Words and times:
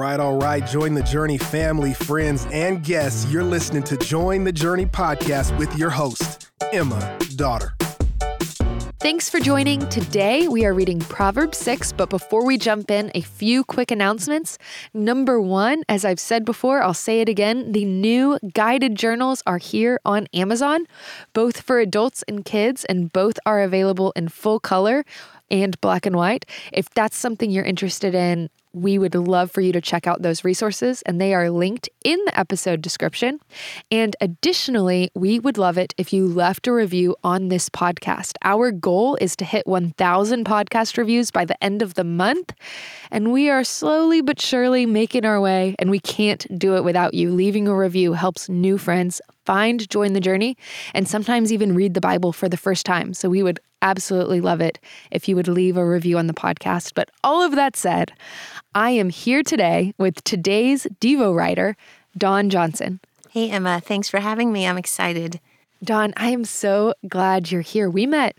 right, 0.00 0.18
all 0.18 0.38
right. 0.38 0.66
Join 0.66 0.94
the 0.94 1.02
Journey 1.02 1.36
family, 1.36 1.92
friends, 1.92 2.46
and 2.50 2.82
guests. 2.82 3.30
You're 3.30 3.44
listening 3.44 3.82
to 3.84 3.98
Join 3.98 4.44
the 4.44 4.52
Journey 4.52 4.86
podcast 4.86 5.56
with 5.58 5.76
your 5.76 5.90
host, 5.90 6.50
Emma 6.72 7.18
Dotter. 7.36 7.74
Thanks 9.00 9.30
for 9.30 9.40
joining. 9.40 9.86
Today 9.88 10.46
we 10.46 10.64
are 10.66 10.74
reading 10.74 11.00
Proverbs 11.00 11.56
6, 11.58 11.92
but 11.92 12.10
before 12.10 12.44
we 12.46 12.58
jump 12.58 12.90
in, 12.90 13.10
a 13.14 13.22
few 13.22 13.64
quick 13.64 13.90
announcements. 13.90 14.58
Number 14.92 15.40
one, 15.40 15.84
as 15.88 16.04
I've 16.04 16.20
said 16.20 16.44
before, 16.44 16.82
I'll 16.82 16.92
say 16.92 17.20
it 17.20 17.28
again 17.28 17.72
the 17.72 17.84
new 17.84 18.38
guided 18.52 18.96
journals 18.96 19.42
are 19.46 19.58
here 19.58 20.00
on 20.04 20.28
Amazon, 20.34 20.86
both 21.32 21.62
for 21.62 21.78
adults 21.78 22.24
and 22.28 22.44
kids, 22.44 22.84
and 22.86 23.10
both 23.12 23.38
are 23.46 23.62
available 23.62 24.12
in 24.16 24.28
full 24.28 24.60
color 24.60 25.04
and 25.50 25.80
black 25.80 26.06
and 26.06 26.16
white. 26.16 26.46
If 26.72 26.90
that's 26.90 27.16
something 27.16 27.50
you're 27.50 27.64
interested 27.64 28.14
in, 28.14 28.50
we 28.72 28.98
would 28.98 29.14
love 29.14 29.50
for 29.50 29.60
you 29.60 29.72
to 29.72 29.80
check 29.80 30.06
out 30.06 30.22
those 30.22 30.44
resources, 30.44 31.02
and 31.02 31.20
they 31.20 31.34
are 31.34 31.50
linked 31.50 31.88
in 32.04 32.24
the 32.24 32.38
episode 32.38 32.80
description. 32.80 33.40
And 33.90 34.14
additionally, 34.20 35.10
we 35.14 35.40
would 35.40 35.58
love 35.58 35.76
it 35.76 35.92
if 35.98 36.12
you 36.12 36.28
left 36.28 36.68
a 36.68 36.72
review 36.72 37.16
on 37.24 37.48
this 37.48 37.68
podcast. 37.68 38.34
Our 38.42 38.70
goal 38.70 39.18
is 39.20 39.34
to 39.36 39.44
hit 39.44 39.66
1,000 39.66 40.44
podcast 40.44 40.96
reviews 40.96 41.32
by 41.32 41.44
the 41.44 41.62
end 41.62 41.82
of 41.82 41.94
the 41.94 42.04
month, 42.04 42.52
and 43.10 43.32
we 43.32 43.50
are 43.50 43.64
slowly 43.64 44.20
but 44.20 44.40
surely 44.40 44.86
making 44.86 45.24
our 45.24 45.40
way, 45.40 45.74
and 45.80 45.90
we 45.90 45.98
can't 45.98 46.46
do 46.56 46.76
it 46.76 46.84
without 46.84 47.12
you. 47.12 47.32
Leaving 47.32 47.66
a 47.66 47.74
review 47.74 48.12
helps 48.12 48.48
new 48.48 48.78
friends 48.78 49.20
find 49.44 49.88
Join 49.90 50.12
the 50.12 50.20
Journey 50.20 50.56
and 50.94 51.08
sometimes 51.08 51.52
even 51.52 51.74
read 51.74 51.94
the 51.94 52.00
Bible 52.00 52.32
for 52.32 52.48
the 52.48 52.56
first 52.56 52.86
time. 52.86 53.14
So 53.14 53.28
we 53.28 53.42
would 53.42 53.58
absolutely 53.82 54.40
love 54.40 54.60
it 54.60 54.78
if 55.10 55.28
you 55.28 55.36
would 55.36 55.48
leave 55.48 55.76
a 55.76 55.86
review 55.86 56.18
on 56.18 56.26
the 56.26 56.34
podcast. 56.34 56.92
But 56.94 57.10
all 57.24 57.42
of 57.42 57.54
that 57.54 57.76
said, 57.76 58.12
I 58.74 58.90
am 58.90 59.10
here 59.10 59.42
today 59.42 59.94
with 59.98 60.22
today's 60.24 60.86
Devo 61.00 61.34
writer, 61.34 61.76
Dawn 62.16 62.50
Johnson. 62.50 63.00
Hey, 63.30 63.50
Emma. 63.50 63.80
Thanks 63.80 64.08
for 64.08 64.20
having 64.20 64.52
me. 64.52 64.66
I'm 64.66 64.78
excited. 64.78 65.40
Dawn, 65.82 66.12
I 66.16 66.30
am 66.30 66.44
so 66.44 66.94
glad 67.08 67.50
you're 67.50 67.62
here. 67.62 67.88
We 67.88 68.06
met 68.06 68.36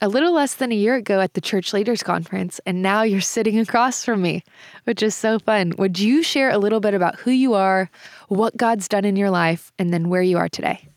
a 0.00 0.08
little 0.08 0.32
less 0.32 0.54
than 0.54 0.70
a 0.70 0.76
year 0.76 0.94
ago 0.94 1.20
at 1.20 1.34
the 1.34 1.40
Church 1.40 1.72
Leaders 1.72 2.02
Conference, 2.02 2.60
and 2.66 2.82
now 2.82 3.02
you're 3.02 3.20
sitting 3.20 3.58
across 3.58 4.04
from 4.04 4.22
me, 4.22 4.44
which 4.84 5.02
is 5.02 5.14
so 5.14 5.38
fun. 5.38 5.72
Would 5.78 5.98
you 5.98 6.22
share 6.22 6.50
a 6.50 6.58
little 6.58 6.80
bit 6.80 6.94
about 6.94 7.16
who 7.16 7.30
you 7.30 7.54
are, 7.54 7.90
what 8.28 8.56
God's 8.56 8.86
done 8.86 9.04
in 9.04 9.16
your 9.16 9.30
life, 9.30 9.72
and 9.78 9.92
then 9.92 10.08
where 10.08 10.22
you 10.22 10.38
are 10.38 10.48
today? 10.48 10.87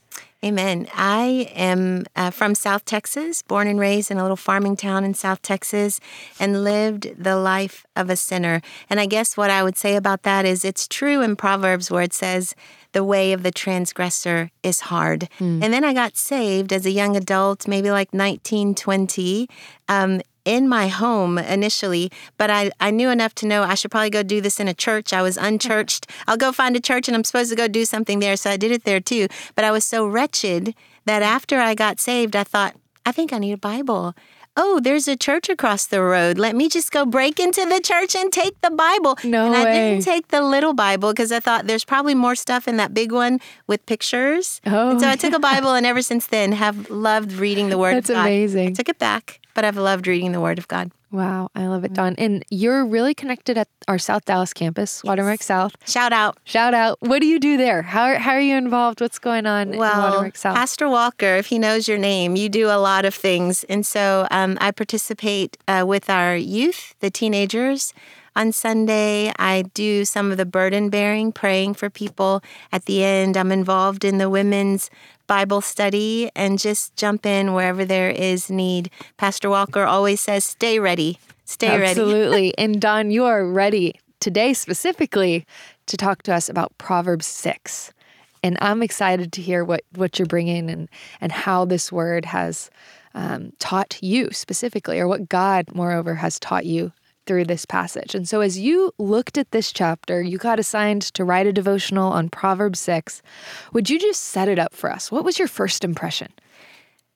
Amen. 0.44 0.88
I 0.96 1.52
am 1.54 2.06
uh, 2.16 2.32
from 2.32 2.56
South 2.56 2.84
Texas, 2.84 3.44
born 3.44 3.68
and 3.68 3.80
raised 3.80 4.10
in 4.10 4.18
a 4.18 4.24
little 4.24 4.36
farming 4.36 4.76
town 4.76 5.04
in 5.04 5.14
South 5.14 5.44
Texas, 5.44 6.00
and 6.40 6.64
lived 6.64 7.14
the 7.16 7.36
life 7.36 7.86
of 7.96 8.10
a 8.10 8.16
sinner. 8.16 8.60
And 8.90 9.00
I 9.00 9.06
guess 9.06 9.38
what 9.38 9.52
I 9.52 9.62
would 9.62 9.78
say 9.78 9.96
about 9.96 10.24
that 10.24 10.44
is 10.44 10.66
it's 10.66 10.88
true 10.88 11.22
in 11.22 11.36
Proverbs 11.36 11.92
where 11.92 12.02
it 12.02 12.14
says, 12.14 12.56
the 12.94 13.04
way 13.04 13.34
of 13.34 13.44
the 13.44 13.52
transgressor 13.52 14.50
is 14.64 14.82
hard. 14.82 15.30
Mm. 15.40 15.64
And 15.64 15.74
then 15.74 15.84
I 15.84 15.94
got 15.94 16.18
saved 16.18 16.74
as 16.74 16.86
a 16.86 16.92
young 16.92 17.16
adult, 17.16 17.68
maybe 17.68 17.92
like 17.92 18.14
19, 18.14 18.76
20. 18.76 19.48
Um, 19.88 20.22
in 20.46 20.68
my 20.68 20.88
home 20.88 21.38
initially, 21.38 22.12
but 22.38 22.50
I, 22.50 22.72
I 22.80 22.92
knew 22.92 23.10
enough 23.10 23.36
to 23.36 23.48
know 23.48 23.64
I 23.64 23.76
should 23.76 23.92
probably 23.92 24.10
go 24.10 24.24
do 24.24 24.42
this 24.42 24.60
in 24.60 24.68
a 24.68 24.74
church. 24.74 25.14
I 25.14 25.22
was 25.22 25.38
unchurched. 25.38 26.10
I'll 26.28 26.38
go 26.38 26.52
find 26.52 26.76
a 26.76 26.80
church 26.80 27.08
and 27.08 27.16
I'm 27.16 27.24
supposed 27.24 27.50
to 27.50 27.56
go 27.56 27.68
do 27.68 27.86
something 27.86 28.20
there. 28.20 28.36
So 28.36 28.50
I 28.50 28.58
did 28.58 28.72
it 28.72 28.84
there 28.84 29.00
too. 29.00 29.28
But 29.56 29.66
I 29.66 29.72
was 29.72 29.86
so 29.86 30.08
wretched 30.08 30.74
that 31.06 31.22
after 31.22 31.60
I 31.60 31.76
got 31.76 32.00
saved, 32.00 32.36
I 32.36 32.44
thought, 32.44 32.76
I 33.06 33.12
think 33.12 33.34
I 33.34 33.40
need 33.40 33.54
a 33.54 33.58
Bible. 33.58 34.16
Oh, 34.58 34.82
there's 34.82 35.08
a 35.08 35.16
church 35.16 35.48
across 35.48 35.86
the 35.86 36.02
road. 36.02 36.38
Let 36.38 36.58
me 36.58 36.68
just 36.68 36.92
go 36.92 37.06
break 37.06 37.40
into 37.40 37.66
the 37.66 37.80
church 37.80 38.16
and 38.16 38.34
take 38.34 38.60
the 38.60 38.70
Bible. 38.70 39.18
No 39.24 39.46
and 39.46 39.54
way. 39.54 39.62
I 39.62 39.74
didn't 39.74 40.04
take 40.04 40.28
the 40.28 40.42
little 40.42 40.74
Bible 40.74 41.14
because 41.14 41.32
I 41.32 41.40
thought 41.40 41.68
there's 41.68 41.86
probably 41.86 42.16
more 42.16 42.36
stuff 42.36 42.68
in 42.68 42.76
that 42.76 42.94
big 42.94 43.14
one 43.14 43.40
with 43.68 43.86
pictures. 43.86 44.60
Oh, 44.66 44.92
and 44.92 45.00
so 45.00 45.08
I 45.08 45.14
oh. 45.14 45.16
took 45.16 45.34
a 45.34 45.40
Bible 45.40 45.74
and 45.74 45.86
ever 45.86 46.02
since 46.02 46.28
then 46.28 46.52
have 46.52 46.90
loved 46.90 47.32
reading 47.32 47.70
the 47.70 47.78
Word 47.80 47.96
That's 47.96 48.10
of 48.10 48.16
God. 48.16 48.24
amazing. 48.24 48.70
I 48.70 48.72
took 48.74 48.90
it 48.90 49.00
back 49.00 49.40
but 49.54 49.66
I've 49.66 49.78
loved 49.78 50.08
reading 50.08 50.32
the 50.32 50.42
Word 50.42 50.58
of 50.58 50.68
God. 50.68 50.92
Wow, 51.12 51.50
I 51.56 51.68
love 51.68 51.84
it, 51.84 51.94
Dawn. 51.94 52.16
And 52.18 52.46
you're 52.50 52.86
really 52.86 53.14
connected 53.14 53.58
at 53.58 53.68
our 53.90 54.00
South 54.00 54.24
Dallas 54.24 54.54
campus, 54.54 55.04
Watermark 55.04 55.42
yes. 55.42 55.46
South. 55.46 55.76
Shout 55.86 56.14
out. 56.14 56.38
Shout 56.46 56.74
out. 56.74 56.98
What 57.02 57.20
do 57.20 57.28
you 57.28 57.38
do 57.38 57.58
there? 57.58 57.82
How, 57.82 58.18
how 58.18 58.32
are 58.32 58.40
you 58.40 58.56
involved? 58.56 59.02
What's 59.02 59.20
going 59.20 59.46
on 59.46 59.76
well, 59.76 59.94
in 59.94 60.00
Watermark 60.00 60.38
South? 60.38 60.56
Pastor 60.56 60.88
Walker, 60.88 61.36
if 61.36 61.48
he 61.48 61.60
knows 61.60 61.88
your 61.90 61.98
name, 61.98 62.38
you 62.38 62.48
do 62.48 62.68
a 62.68 62.80
lot 62.80 63.04
of 63.04 63.14
things. 63.14 63.66
And 63.66 63.86
so 63.86 64.26
um, 64.32 64.58
I 64.62 64.72
participate 64.72 65.58
uh, 65.68 65.84
with 65.86 66.10
our 66.10 66.36
youth, 66.38 66.96
the 67.02 67.12
teenagers. 67.12 67.94
On 68.36 68.54
Sunday, 68.54 69.34
I 69.38 69.64
do 69.74 70.06
some 70.06 70.32
of 70.32 70.38
the 70.38 70.46
burden 70.46 70.90
bearing, 70.90 71.34
praying 71.34 71.74
for 71.74 71.90
people. 71.90 72.42
At 72.72 72.86
the 72.86 73.04
end, 73.04 73.36
I'm 73.36 73.52
involved 73.52 74.06
in 74.06 74.20
the 74.20 74.30
women's 74.30 74.90
Bible 75.28 75.60
study 75.60 76.32
and 76.34 76.58
just 76.58 76.96
jump 76.96 77.26
in 77.26 77.54
wherever 77.54 77.84
there 77.84 78.10
is 78.10 78.50
need. 78.50 78.90
Pastor 79.18 79.50
Walker 79.50 79.84
always 79.84 80.22
says, 80.22 80.46
stay 80.46 80.80
ready. 80.80 81.20
Stay 81.44 81.68
Absolutely. 81.68 81.82
ready. 81.82 81.90
Absolutely. 81.90 82.58
and 82.58 82.82
Dawn, 82.82 83.12
you 83.12 83.26
are 83.26 83.46
ready 83.46 84.00
today 84.22 84.54
specifically 84.54 85.46
to 85.88 85.98
talk 85.98 86.22
to 86.24 86.34
us 86.34 86.48
about 86.48 86.78
Proverbs 86.78 87.26
6. 87.26 87.92
And 88.44 88.58
I'm 88.62 88.82
excited 88.82 89.34
to 89.34 89.42
hear 89.42 89.66
what, 89.66 89.82
what 89.96 90.18
you're 90.18 90.26
bringing 90.26 90.70
and, 90.70 90.88
and 91.20 91.34
how 91.34 91.66
this 91.66 91.92
word 91.92 92.26
has 92.26 92.70
um, 93.14 93.52
taught 93.60 93.98
you 94.02 94.30
specifically, 94.32 95.00
or 95.00 95.08
what 95.08 95.28
God, 95.28 95.68
moreover, 95.76 96.16
has 96.16 96.40
taught 96.40 96.66
you 96.66 96.94
through 97.26 97.46
this 97.46 97.66
passage. 97.66 98.16
And 98.16 98.28
so, 98.28 98.42
as 98.42 98.60
you 98.60 98.94
looked 98.98 99.38
at 99.38 99.52
this 99.52 99.72
chapter, 99.72 100.22
you 100.22 100.38
got 100.38 100.60
assigned 100.60 101.02
to 101.14 101.24
write 101.24 101.48
a 101.48 101.54
devotional 101.54 102.12
on 102.12 102.30
Proverbs 102.30 102.80
6. 102.80 103.22
Would 103.74 103.90
you 103.90 104.00
just 104.00 104.24
set 104.24 104.48
it 104.48 104.60
up 104.60 104.74
for 104.74 104.92
us? 104.92 105.12
What 105.12 105.24
was 105.24 105.40
your 105.40 105.48
first 105.48 105.84
impression? 105.84 106.30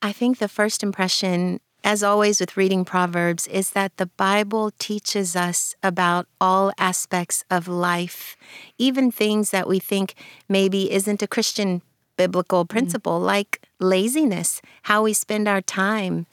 I 0.01 0.11
think 0.11 0.37
the 0.37 0.47
first 0.47 0.83
impression, 0.83 1.59
as 1.83 2.03
always 2.03 2.39
with 2.39 2.57
reading 2.57 2.85
Proverbs, 2.85 3.47
is 3.47 3.71
that 3.71 3.97
the 3.97 4.05
Bible 4.05 4.71
teaches 4.77 5.35
us 5.35 5.75
about 5.81 6.27
all 6.39 6.71
aspects 6.77 7.43
of 7.49 7.67
life, 7.67 8.35
even 8.77 9.11
things 9.11 9.51
that 9.51 9.67
we 9.67 9.79
think 9.79 10.13
maybe 10.47 10.91
isn't 10.91 11.23
a 11.23 11.27
Christian 11.27 11.81
biblical 12.17 12.65
mm. 12.65 12.69
principle, 12.69 13.19
mm. 13.19 13.25
like 13.25 13.67
laziness, 13.79 14.61
how 14.83 15.03
we 15.03 15.13
spend 15.13 15.47
our 15.47 15.61
time, 15.61 16.27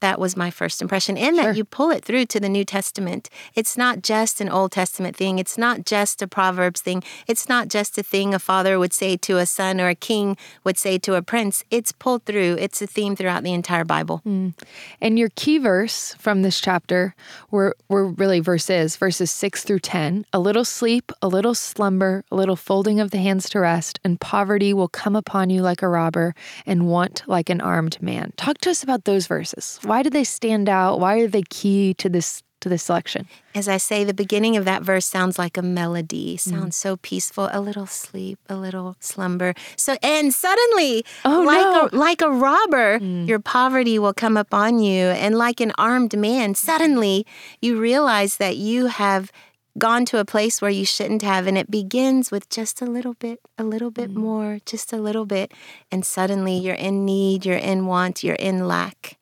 that 0.00 0.20
was 0.20 0.36
my 0.36 0.50
first 0.50 0.80
impression. 0.80 1.16
And 1.16 1.36
sure. 1.36 1.44
that 1.44 1.56
you 1.56 1.64
pull 1.64 1.90
it 1.90 2.04
through 2.04 2.26
to 2.26 2.40
the 2.40 2.48
New 2.48 2.64
Testament. 2.64 3.28
It's 3.54 3.76
not 3.76 4.02
just 4.02 4.40
an 4.40 4.48
Old 4.48 4.72
Testament 4.72 5.16
thing. 5.16 5.38
It's 5.38 5.58
not 5.58 5.84
just 5.84 6.22
a 6.22 6.28
Proverbs 6.28 6.80
thing. 6.80 7.02
It's 7.26 7.48
not 7.48 7.68
just 7.68 7.98
a 7.98 8.02
thing 8.02 8.34
a 8.34 8.38
father 8.38 8.78
would 8.78 8.92
say 8.92 9.16
to 9.16 9.38
a 9.38 9.46
son 9.46 9.80
or 9.80 9.88
a 9.88 9.94
king 9.94 10.36
would 10.64 10.78
say 10.78 10.98
to 10.98 11.14
a 11.14 11.22
prince. 11.22 11.64
It's 11.70 11.92
pulled 11.92 12.24
through. 12.24 12.56
It's 12.58 12.80
a 12.80 12.86
theme 12.86 13.16
throughout 13.16 13.42
the 13.42 13.52
entire 13.52 13.84
Bible. 13.84 14.22
Mm. 14.26 14.54
And 15.00 15.18
your 15.18 15.30
key 15.34 15.58
verse 15.58 16.14
from 16.18 16.42
this 16.42 16.60
chapter 16.60 17.14
were, 17.50 17.76
were 17.88 18.06
really 18.06 18.40
verses, 18.40 18.96
verses 18.96 19.30
6 19.30 19.64
through 19.64 19.80
10. 19.80 20.26
A 20.32 20.38
little 20.38 20.64
sleep, 20.64 21.12
a 21.22 21.28
little 21.28 21.54
slumber, 21.54 22.24
a 22.30 22.36
little 22.36 22.56
folding 22.56 23.00
of 23.00 23.10
the 23.10 23.18
hands 23.18 23.48
to 23.50 23.60
rest, 23.60 23.98
and 24.04 24.20
poverty 24.20 24.72
will 24.72 24.88
come 24.88 25.16
upon 25.16 25.50
you 25.50 25.62
like 25.62 25.82
a 25.82 25.88
robber 25.88 26.34
and 26.66 26.86
want 26.86 27.22
like 27.26 27.50
an 27.50 27.60
armed 27.60 28.00
man. 28.00 28.32
Talk 28.36 28.58
to 28.58 28.70
us 28.70 28.82
about 28.82 29.04
those 29.04 29.26
verses. 29.26 29.78
Why 29.88 30.02
do 30.02 30.10
they 30.10 30.24
stand 30.24 30.68
out? 30.68 31.00
Why 31.00 31.18
are 31.20 31.28
they 31.28 31.42
key 31.42 31.94
to 31.94 32.08
this 32.08 32.42
to 32.60 32.68
this 32.68 32.82
selection? 32.82 33.28
As 33.54 33.68
I 33.68 33.76
say, 33.76 34.04
the 34.04 34.14
beginning 34.14 34.56
of 34.56 34.64
that 34.64 34.82
verse 34.82 35.06
sounds 35.06 35.38
like 35.38 35.56
a 35.56 35.62
melody. 35.62 36.36
Mm. 36.36 36.40
Sounds 36.40 36.76
mm. 36.76 36.80
so 36.80 36.96
peaceful. 36.96 37.48
A 37.52 37.60
little 37.60 37.86
sleep, 37.86 38.38
a 38.48 38.56
little 38.56 38.96
slumber. 39.00 39.54
So 39.76 39.96
and 40.02 40.34
suddenly, 40.34 41.04
oh, 41.24 41.42
like 41.42 41.58
no. 41.58 41.88
a 41.90 41.96
like 41.96 42.20
a 42.20 42.30
robber, 42.30 42.98
mm. 43.00 43.26
your 43.26 43.38
poverty 43.38 43.98
will 43.98 44.14
come 44.14 44.36
upon 44.36 44.78
you, 44.80 45.06
and 45.06 45.36
like 45.38 45.60
an 45.60 45.72
armed 45.78 46.16
man, 46.16 46.54
suddenly 46.54 47.26
you 47.60 47.80
realize 47.80 48.36
that 48.36 48.56
you 48.56 48.86
have 48.86 49.32
gone 49.78 50.04
to 50.04 50.18
a 50.18 50.24
place 50.24 50.60
where 50.60 50.70
you 50.70 50.84
shouldn't 50.84 51.22
have 51.22 51.46
and 51.46 51.56
it 51.56 51.70
begins 51.70 52.32
with 52.32 52.48
just 52.48 52.82
a 52.82 52.84
little 52.84 53.14
bit 53.14 53.38
a 53.56 53.62
little 53.62 53.92
bit 53.92 54.10
mm. 54.10 54.16
more 54.16 54.58
just 54.66 54.92
a 54.92 54.96
little 54.96 55.24
bit 55.24 55.52
and 55.92 56.04
suddenly 56.04 56.58
you're 56.58 56.74
in 56.74 57.04
need 57.04 57.46
you're 57.46 57.56
in 57.56 57.86
want 57.86 58.24
you're 58.24 58.34
in 58.34 58.66
lack. 58.66 59.17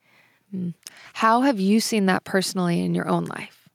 How 1.13 1.41
have 1.41 1.59
you 1.59 1.79
seen 1.79 2.05
that 2.07 2.23
personally 2.23 2.81
in 2.81 2.93
your 2.93 3.07
own 3.07 3.25
life? 3.25 3.69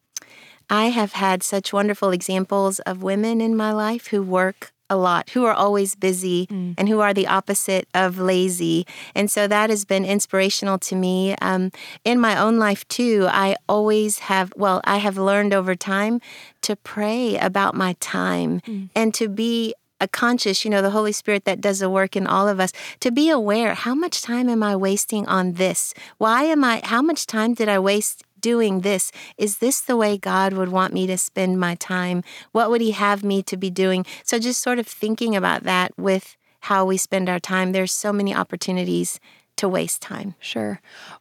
I 0.70 0.86
have 0.86 1.12
had 1.12 1.42
such 1.42 1.72
wonderful 1.72 2.10
examples 2.10 2.78
of 2.80 3.02
women 3.02 3.40
in 3.40 3.56
my 3.56 3.72
life 3.72 4.08
who 4.08 4.22
work 4.22 4.72
a 4.92 4.96
lot, 4.96 5.30
who 5.30 5.44
are 5.44 5.54
always 5.54 5.94
busy, 5.94 6.46
mm. 6.46 6.74
and 6.76 6.88
who 6.88 7.00
are 7.00 7.14
the 7.14 7.26
opposite 7.26 7.88
of 7.94 8.18
lazy. 8.18 8.86
And 9.14 9.30
so 9.30 9.48
that 9.48 9.70
has 9.70 9.86
been 9.86 10.04
inspirational 10.04 10.78
to 10.80 10.94
me. 10.94 11.34
Um, 11.40 11.72
in 12.04 12.20
my 12.20 12.38
own 12.38 12.58
life, 12.58 12.86
too, 12.88 13.26
I 13.30 13.56
always 13.68 14.18
have, 14.20 14.52
well, 14.54 14.82
I 14.84 14.98
have 14.98 15.16
learned 15.16 15.54
over 15.54 15.74
time 15.74 16.20
to 16.62 16.76
pray 16.76 17.38
about 17.38 17.74
my 17.74 17.96
time 18.00 18.60
mm. 18.60 18.90
and 18.94 19.14
to 19.14 19.28
be 19.28 19.74
a 20.02 20.08
conscious, 20.08 20.64
you 20.64 20.70
know, 20.70 20.82
the 20.82 20.90
Holy 20.90 21.12
Spirit 21.12 21.44
that 21.44 21.60
does 21.60 21.78
the 21.78 21.88
work 21.88 22.16
in 22.16 22.26
all 22.26 22.48
of 22.48 22.58
us, 22.58 22.72
to 23.00 23.10
be 23.10 23.30
aware 23.30 23.74
how 23.74 23.94
much 23.94 24.20
time 24.20 24.48
am 24.48 24.62
I 24.62 24.74
wasting 24.74 25.26
on 25.26 25.54
this? 25.54 25.94
Why 26.18 26.42
am 26.44 26.64
I, 26.64 26.82
how 26.84 27.00
much 27.00 27.26
time 27.26 27.54
did 27.54 27.68
I 27.68 27.78
waste 27.78 28.24
doing 28.42 28.80
this. 28.80 29.12
Is 29.38 29.58
this 29.58 29.80
the 29.80 29.96
way 29.96 30.18
God 30.18 30.52
would 30.52 30.68
want 30.68 30.92
me 30.92 31.06
to 31.06 31.16
spend 31.16 31.60
my 31.60 31.76
time? 31.76 32.24
What 32.50 32.70
would 32.70 32.80
He 32.80 32.90
have 32.90 33.22
me 33.22 33.40
to 33.44 33.56
be 33.56 33.70
doing? 33.70 34.04
So, 34.24 34.40
just 34.40 34.60
sort 34.60 34.80
of 34.80 34.86
thinking 34.88 35.36
about 35.36 35.62
that 35.62 35.92
with 35.96 36.36
how 36.62 36.84
we 36.84 36.96
spend 36.96 37.28
our 37.28 37.38
time. 37.38 37.70
There's 37.70 37.92
so 37.92 38.12
many 38.12 38.34
opportunities 38.34 39.20
to 39.56 39.68
waste 39.68 40.02
time. 40.02 40.34
Sure. 40.40 40.80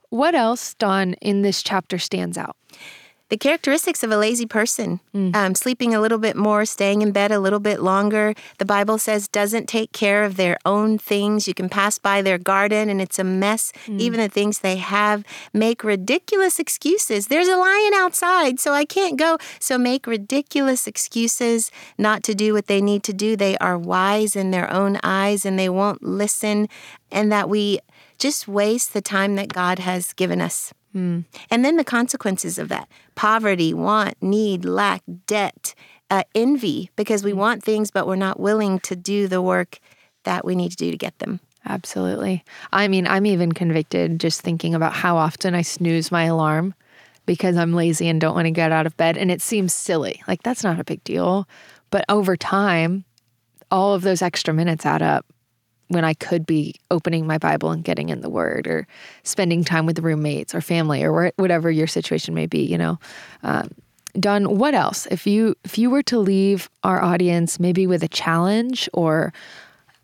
What 0.10 0.36
else, 0.36 0.74
Dawn, 0.74 1.14
in 1.22 1.44
this 1.44 1.64
chapter 1.64 2.00
stands 2.00 2.38
out? 2.38 2.58
The 3.32 3.38
characteristics 3.38 4.04
of 4.04 4.12
a 4.12 4.18
lazy 4.18 4.46
person 4.46 5.00
mm. 5.16 5.34
um, 5.34 5.56
sleeping 5.56 5.96
a 5.96 6.02
little 6.02 6.18
bit 6.18 6.36
more 6.36 6.66
staying 6.66 7.02
in 7.02 7.14
bed 7.14 7.32
a 7.32 7.40
little 7.40 7.62
bit 7.62 7.80
longer. 7.80 8.36
The 8.58 8.66
bible 8.66 8.98
says 8.98 9.30
doesn't 9.30 9.70
take 9.70 9.94
care 9.94 10.26
of 10.26 10.36
their 10.36 10.58
own 10.66 10.98
things. 10.98 11.48
You 11.48 11.54
can 11.54 11.70
pass 11.70 11.98
by 11.98 12.22
their 12.22 12.38
garden 12.38 12.90
and 12.90 13.02
it's 13.02 13.18
a 13.20 13.24
mess. 13.24 13.72
Mm. 13.86 14.02
even 14.02 14.20
the 14.20 14.28
things 14.28 14.60
they 14.60 14.76
have 14.76 15.24
make 15.54 15.82
ridiculous 15.82 16.60
excuses. 16.60 17.28
There's 17.28 17.48
a 17.48 17.56
lion 17.56 17.94
outside 17.96 18.60
so 18.60 18.74
i 18.74 18.84
can't 18.84 19.18
go. 19.18 19.38
So 19.60 19.78
make 19.78 20.08
ridiculous 20.08 20.86
excuses 20.86 21.72
not 21.98 22.24
to 22.24 22.36
do 22.36 22.54
what 22.54 22.68
they 22.68 22.82
need 22.82 23.02
to 23.04 23.14
do. 23.14 23.38
They 23.38 23.58
are 23.60 23.78
wise 23.78 24.36
in 24.36 24.52
their 24.52 24.70
own 24.70 25.00
eyes 25.04 25.46
and 25.46 25.58
they 25.58 25.70
won't 25.70 26.04
listen 26.04 26.68
and 27.10 27.32
that 27.32 27.48
we 27.48 27.80
just 28.20 28.46
waste 28.46 28.92
the 28.94 29.02
time 29.02 29.36
that 29.36 29.54
god 29.54 29.80
has 29.80 30.12
given 30.12 30.42
us 30.42 30.74
Mm. 30.96 31.26
And 31.50 31.66
then 31.66 31.78
the 31.78 31.84
consequences 31.84 32.58
of 32.58 32.70
that 32.70 32.90
poverty, 33.16 33.74
want, 33.74 34.16
need, 34.22 34.66
lack, 34.66 35.04
debt, 35.26 35.74
uh, 36.10 36.24
envy, 36.36 36.90
because 36.96 37.24
we 37.24 37.32
mm. 37.32 37.38
want 37.38 37.64
things, 37.64 37.92
but 37.92 38.08
we're 38.08 38.16
not 38.16 38.40
willing 38.40 38.80
to 38.82 38.96
do 38.96 39.28
the 39.28 39.42
work 39.42 39.80
that 40.24 40.46
we 40.46 40.56
need 40.56 40.72
to 40.72 40.78
do 40.78 40.92
to 40.92 40.98
get 40.98 41.18
them. 41.20 41.40
Absolutely. 41.66 42.44
I 42.72 42.88
mean, 42.88 43.08
I'm 43.08 43.26
even 43.26 43.52
convicted 43.52 44.20
just 44.20 44.42
thinking 44.42 44.74
about 44.74 44.94
how 44.94 45.18
often 45.18 45.54
I 45.54 45.62
snooze 45.62 46.12
my 46.12 46.24
alarm 46.24 46.74
because 47.26 47.56
I'm 47.56 47.74
lazy 47.74 48.08
and 48.08 48.20
don't 48.20 48.36
want 48.36 48.48
to 48.48 48.52
get 48.52 48.72
out 48.72 48.88
of 48.88 48.98
bed. 48.98 49.16
And 49.16 49.32
it 49.32 49.42
seems 49.42 49.74
silly. 49.74 50.22
Like, 50.28 50.42
that's 50.44 50.64
not 50.64 50.80
a 50.80 50.84
big 50.84 51.04
deal. 51.04 51.48
But 51.92 52.04
over 52.10 52.36
time, 52.36 53.06
all 53.70 53.94
of 53.94 54.02
those 54.02 54.22
extra 54.22 54.54
minutes 54.54 54.86
add 54.86 55.02
up 55.02 55.26
when 55.92 56.06
I 56.06 56.14
could 56.14 56.46
be 56.46 56.76
opening 56.90 57.28
my 57.28 57.38
Bible 57.38 57.72
and 57.72 57.84
getting 57.84 58.10
in 58.10 58.22
the 58.22 58.30
Word, 58.30 58.68
or 58.68 58.88
spending 59.24 59.64
time 59.64 59.86
with 59.86 60.00
roommates 60.00 60.56
or 60.56 60.62
family, 60.62 61.04
or 61.04 61.32
whatever 61.36 61.70
your 61.70 61.88
situation 61.88 62.34
may 62.34 62.48
be. 62.48 62.64
You 62.64 62.78
know, 62.78 63.00
um, 63.44 63.70
Dawn. 64.20 64.58
What 64.58 64.74
else? 64.74 65.06
If 65.08 65.28
you 65.28 65.56
if 65.64 65.78
you 65.78 65.90
were 65.90 66.04
to 66.04 66.20
leave 66.20 66.70
our 66.84 67.02
audience 67.02 67.60
maybe 67.60 67.88
with 67.88 68.04
a 68.04 68.08
challenge 68.08 68.90
or 68.94 69.34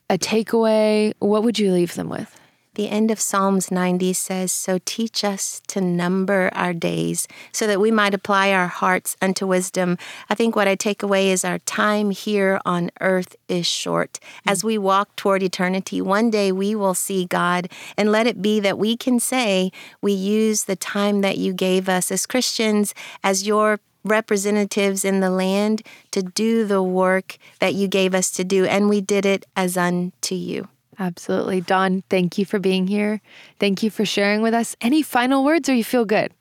a 0.10 0.18
takeaway, 0.18 1.14
what 1.20 1.44
would 1.44 1.60
you 1.60 1.72
leave 1.72 1.96
them 1.96 2.10
with? 2.10 2.38
The 2.78 2.90
end 2.90 3.10
of 3.10 3.20
Psalms 3.20 3.72
90 3.72 4.14
says, 4.14 4.52
So 4.52 4.78
teach 4.86 5.24
us 5.24 5.64
to 5.70 5.82
number 5.82 6.52
our 6.54 6.74
days 6.74 7.28
so 7.52 7.66
that 7.66 7.82
we 7.82 7.90
might 7.90 8.14
apply 8.14 8.52
our 8.52 8.68
hearts 8.68 9.18
unto 9.20 9.48
wisdom. 9.48 9.98
I 10.30 10.36
think 10.36 10.56
what 10.56 10.68
I 10.68 10.76
take 10.76 11.02
away 11.02 11.32
is 11.32 11.44
our 11.44 11.58
time 11.58 12.12
here 12.12 12.62
on 12.68 12.92
earth 13.02 13.36
is 13.48 13.66
short. 13.66 14.20
Hmm. 14.44 14.50
As 14.52 14.64
we 14.64 14.78
walk 14.78 15.16
toward 15.16 15.42
eternity, 15.42 16.04
one 16.04 16.30
day 16.30 16.52
we 16.52 16.76
will 16.76 16.94
see 16.94 17.26
God, 17.26 17.68
and 17.98 18.12
let 18.12 18.28
it 18.28 18.44
be 18.44 18.60
that 18.60 18.78
we 18.78 18.96
can 18.96 19.20
say 19.20 19.72
we 20.00 20.14
use 20.14 20.66
the 20.66 20.76
time 20.76 21.22
that 21.22 21.40
you 21.40 21.54
gave 21.54 21.90
us 21.90 22.12
as 22.12 22.28
Christians, 22.28 22.94
as 23.24 23.48
your 23.48 23.80
representatives 24.04 25.04
in 25.04 25.20
the 25.20 25.32
land, 25.32 25.82
to 26.12 26.22
do 26.22 26.64
the 26.64 26.84
work 26.84 27.40
that 27.58 27.74
you 27.74 27.88
gave 27.88 28.14
us 28.14 28.30
to 28.30 28.44
do, 28.44 28.66
and 28.66 28.88
we 28.88 29.02
did 29.02 29.26
it 29.26 29.48
as 29.56 29.78
unto 29.78 30.36
you. 30.36 30.68
Absolutely. 31.00 31.62
Dawn, 31.62 32.04
thank 32.10 32.38
you 32.38 32.46
for 32.46 32.60
being 32.60 32.88
here. 32.88 33.22
Thank 33.60 33.84
you 33.84 33.90
for 33.90 34.06
sharing 34.06 34.42
with 34.42 34.54
us. 34.54 34.76
Any 34.82 35.02
final 35.04 35.44
words 35.44 35.70
or 35.70 35.74
you 35.74 35.84
feel 35.84 36.06
good? 36.06 36.34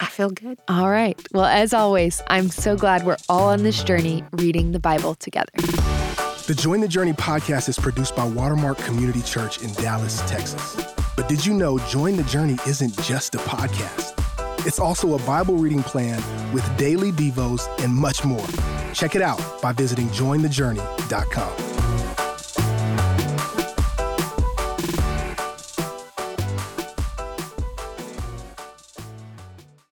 I 0.00 0.06
feel 0.06 0.30
good. 0.30 0.58
All 0.68 0.90
right. 0.90 1.20
Well, 1.32 1.44
as 1.44 1.72
always, 1.72 2.22
I'm 2.28 2.48
so 2.48 2.76
glad 2.76 3.04
we're 3.04 3.16
all 3.28 3.48
on 3.48 3.62
this 3.62 3.82
journey 3.84 4.24
reading 4.32 4.72
the 4.72 4.80
Bible 4.80 5.14
together. 5.14 5.52
The 6.46 6.56
Join 6.58 6.80
the 6.80 6.88
Journey 6.88 7.12
podcast 7.12 7.68
is 7.68 7.78
produced 7.78 8.16
by 8.16 8.26
Watermark 8.26 8.78
Community 8.78 9.22
Church 9.22 9.62
in 9.62 9.72
Dallas, 9.74 10.20
Texas. 10.28 10.76
But 11.16 11.28
did 11.28 11.44
you 11.46 11.54
know 11.54 11.78
Join 11.78 12.16
the 12.16 12.24
Journey 12.24 12.58
isn't 12.66 13.00
just 13.02 13.34
a 13.34 13.38
podcast? 13.38 14.18
It's 14.66 14.78
also 14.78 15.14
a 15.14 15.22
Bible 15.22 15.54
reading 15.56 15.82
plan 15.82 16.20
with 16.52 16.64
daily 16.76 17.12
Devos 17.12 17.68
and 17.82 17.94
much 17.94 18.24
more. 18.24 18.46
Check 18.92 19.14
it 19.14 19.22
out 19.22 19.40
by 19.62 19.72
visiting 19.72 20.08
jointhejourney.com. 20.08 21.71